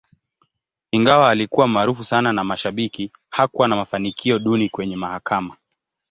Ingawa 0.91 1.29
alikuwa 1.29 1.67
maarufu 1.67 2.03
sana 2.03 2.33
na 2.33 2.43
mashabiki, 2.43 3.11
hakuwa 3.29 3.67
na 3.67 3.75
mafanikio 3.75 4.39
duni 4.39 4.69
kwenye 4.69 4.95
mahakama. 4.95 5.55